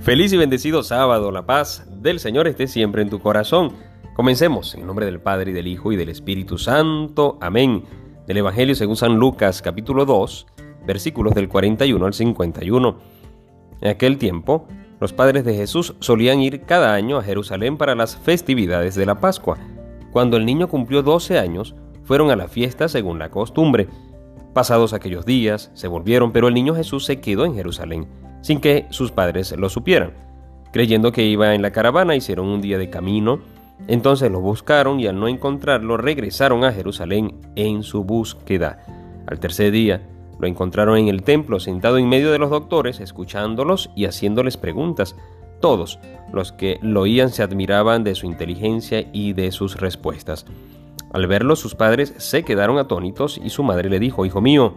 [0.00, 3.74] Feliz y bendecido sábado, la paz del Señor esté siempre en tu corazón.
[4.14, 7.36] Comencemos en nombre del Padre y del Hijo y del Espíritu Santo.
[7.42, 7.84] Amén.
[8.26, 10.46] Del Evangelio según San Lucas capítulo 2,
[10.86, 12.98] versículos del 41 al 51.
[13.82, 14.66] En aquel tiempo,
[15.00, 19.20] los padres de Jesús solían ir cada año a Jerusalén para las festividades de la
[19.20, 19.58] Pascua.
[20.12, 21.74] Cuando el niño cumplió 12 años,
[22.04, 23.88] fueron a la fiesta según la costumbre.
[24.54, 28.08] Pasados aquellos días, se volvieron, pero el niño Jesús se quedó en Jerusalén
[28.40, 30.12] sin que sus padres lo supieran.
[30.72, 33.40] Creyendo que iba en la caravana, hicieron un día de camino,
[33.88, 38.84] entonces lo buscaron y al no encontrarlo regresaron a Jerusalén en su búsqueda.
[39.26, 40.02] Al tercer día,
[40.38, 45.16] lo encontraron en el templo sentado en medio de los doctores, escuchándolos y haciéndoles preguntas.
[45.60, 45.98] Todos
[46.32, 50.46] los que lo oían se admiraban de su inteligencia y de sus respuestas.
[51.12, 54.74] Al verlo, sus padres se quedaron atónitos y su madre le dijo, Hijo mío,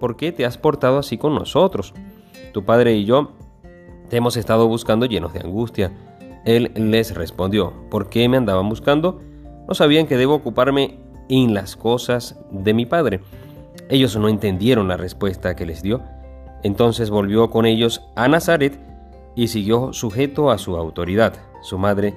[0.00, 1.94] ¿por qué te has portado así con nosotros?
[2.52, 3.32] Tu padre y yo
[4.08, 5.92] te hemos estado buscando llenos de angustia.
[6.44, 9.20] Él les respondió, ¿por qué me andaban buscando?
[9.66, 13.20] No sabían que debo ocuparme en las cosas de mi padre.
[13.90, 16.02] Ellos no entendieron la respuesta que les dio.
[16.62, 18.78] Entonces volvió con ellos a Nazaret
[19.36, 21.34] y siguió sujeto a su autoridad.
[21.62, 22.14] Su madre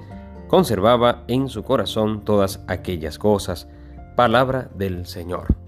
[0.48, 3.68] conservaba en su corazón todas aquellas cosas.
[4.16, 5.61] Palabra del Señor.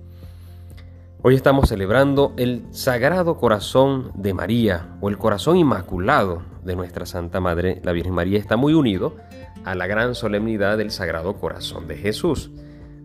[1.25, 7.39] Hoy estamos celebrando el Sagrado Corazón de María o el Corazón Inmaculado de nuestra Santa
[7.39, 9.16] Madre, la Virgen María, está muy unido
[9.63, 12.51] a la gran solemnidad del Sagrado Corazón de Jesús,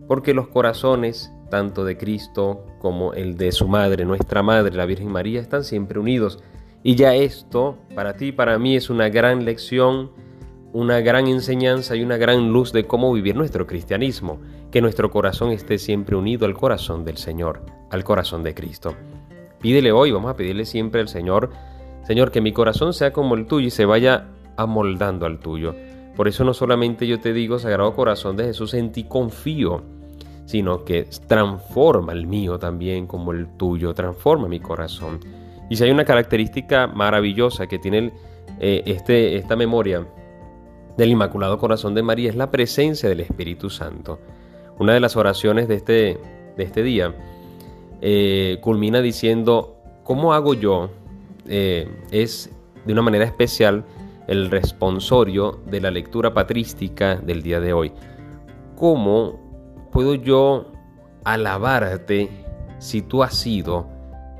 [0.05, 5.13] porque los corazones, tanto de Cristo como el de su Madre, nuestra Madre, la Virgen
[5.13, 6.43] María, están siempre unidos.
[6.83, 10.11] Y ya esto, para ti y para mí, es una gran lección
[10.71, 14.39] una gran enseñanza y una gran luz de cómo vivir nuestro cristianismo,
[14.71, 18.93] que nuestro corazón esté siempre unido al corazón del Señor, al corazón de Cristo.
[19.59, 21.49] Pídele hoy, vamos a pedirle siempre al Señor,
[22.03, 25.75] Señor, que mi corazón sea como el tuyo y se vaya amoldando al tuyo.
[26.15, 29.81] Por eso no solamente yo te digo, Sagrado Corazón de Jesús, en ti confío,
[30.45, 35.19] sino que transforma el mío también como el tuyo, transforma mi corazón.
[35.69, 38.11] Y si hay una característica maravillosa que tiene
[38.59, 40.05] eh, este, esta memoria
[40.99, 44.19] del Inmaculado Corazón de María es la presencia del Espíritu Santo.
[44.79, 46.19] Una de las oraciones de este,
[46.57, 47.15] de este día
[48.01, 50.89] eh, culmina diciendo, ¿cómo hago yo?
[51.47, 52.51] Eh, es
[52.85, 53.85] de una manera especial
[54.27, 57.93] el responsorio de la lectura patrística del día de hoy.
[58.75, 60.65] ¿Cómo puedo yo
[61.23, 62.29] alabarte
[62.79, 63.87] si tú has sido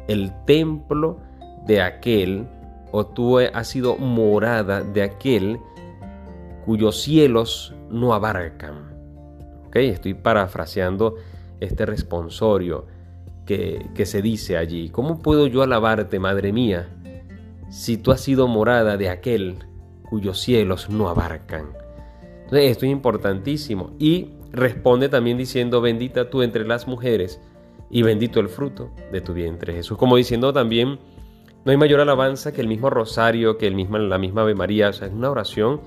[0.10, 1.20] el templo
[1.66, 2.50] de aquel
[2.92, 5.58] o tú has sido morada de aquel
[6.66, 8.94] cuyos cielos no abarcan.
[9.68, 9.90] ¿Okay?
[9.90, 11.16] Estoy parafraseando
[11.60, 12.88] este responsorio
[13.46, 14.90] que, que se dice allí.
[14.90, 16.90] ¿Cómo puedo yo alabarte, Madre mía,
[17.70, 19.58] si tú has sido morada de aquel
[20.10, 21.68] cuyos cielos no abarcan?
[22.52, 23.92] Esto es importantísimo.
[24.00, 27.40] Y responde también diciendo, bendita tú entre las mujeres
[27.90, 29.98] y bendito el fruto de tu vientre, Jesús.
[29.98, 31.00] Como diciendo también,
[31.66, 34.90] no hay mayor alabanza que el mismo rosario, que el mismo, la misma Ave María.
[34.90, 35.82] O sea, es una oración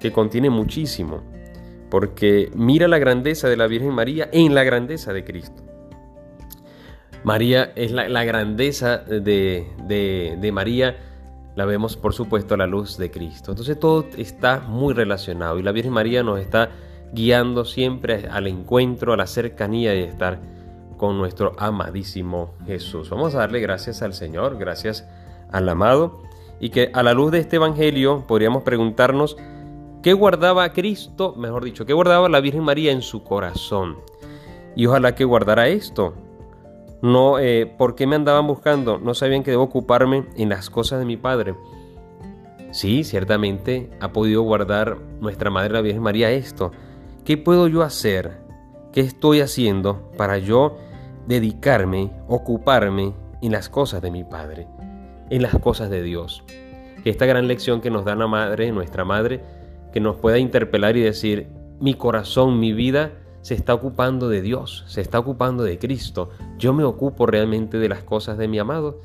[0.00, 1.22] que contiene muchísimo,
[1.90, 5.62] porque mira la grandeza de la Virgen María en la grandeza de Cristo.
[7.22, 10.96] María es la, grandeza de, de, María,
[11.54, 13.52] la vemos por supuesto a la luz de Cristo.
[13.52, 16.70] Entonces todo está muy relacionado y la Virgen María nos está
[17.12, 20.40] guiando siempre al encuentro, a la cercanía de estar
[20.96, 23.10] con nuestro amadísimo Jesús.
[23.10, 25.06] Vamos a darle gracias al Señor, gracias
[25.50, 26.22] al amado,
[26.58, 29.36] y que a la luz de este Evangelio podríamos preguntarnos
[30.02, 33.98] ¿Qué guardaba Cristo, mejor dicho, qué guardaba la Virgen María en su corazón?
[34.74, 36.14] Y ojalá que guardara esto.
[37.02, 38.98] No, eh, ¿por qué me andaban buscando?
[38.98, 41.54] No sabían que debo ocuparme en las cosas de mi Padre.
[42.70, 46.72] Sí, ciertamente ha podido guardar nuestra Madre la Virgen María esto.
[47.26, 48.38] ¿Qué puedo yo hacer?
[48.92, 50.78] ¿Qué estoy haciendo para yo
[51.26, 53.12] dedicarme, ocuparme
[53.42, 54.66] en las cosas de mi Padre,
[55.28, 56.42] en las cosas de Dios?
[57.04, 59.40] esta gran lección que nos da la Madre, nuestra Madre,
[59.92, 61.48] que nos pueda interpelar y decir,
[61.80, 66.30] mi corazón, mi vida se está ocupando de Dios, se está ocupando de Cristo.
[66.58, 69.00] Yo me ocupo realmente de las cosas de mi amado.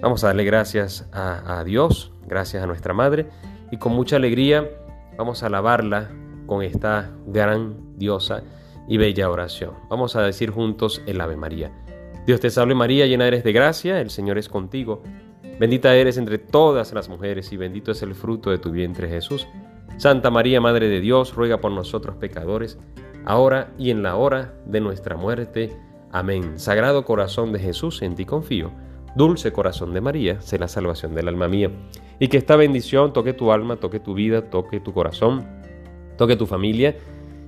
[0.00, 3.26] Vamos a darle gracias a, Dios, gracias a nuestra Madre
[3.70, 4.68] y con mucha alegría
[5.16, 6.10] vamos a alabarla
[6.46, 8.42] con esta gran diosa
[8.88, 9.72] y bella oración.
[9.88, 11.72] Vamos a decir juntos el Ave María.
[12.26, 15.02] Dios te salve María, llena eres de gracia, el Señor es contigo.
[15.58, 19.48] Bendita eres entre todas las mujeres y bendito es el fruto de tu vientre Jesús.
[19.98, 22.78] Santa María, Madre de Dios, ruega por nosotros pecadores,
[23.24, 25.74] ahora y en la hora de nuestra muerte.
[26.12, 26.58] Amén.
[26.58, 28.70] Sagrado corazón de Jesús, en ti confío.
[29.14, 31.70] Dulce corazón de María, sé la salvación del alma mía.
[32.18, 35.46] Y que esta bendición toque tu alma, toque tu vida, toque tu corazón,
[36.18, 36.96] toque tu familia.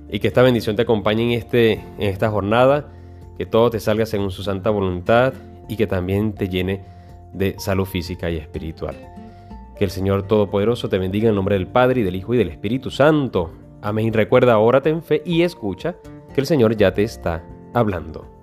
[0.09, 2.91] Y que esta bendición te acompañe en, este, en esta jornada.
[3.37, 5.33] Que todo te salga según su santa voluntad
[5.67, 6.83] y que también te llene
[7.31, 9.18] de salud física y espiritual.
[9.79, 12.49] Que el Señor Todopoderoso te bendiga en nombre del Padre y del Hijo y del
[12.49, 13.53] Espíritu Santo.
[13.81, 14.11] Amén.
[14.11, 15.95] Recuerda, órate en fe y escucha
[16.35, 18.38] que el Señor ya te está hablando.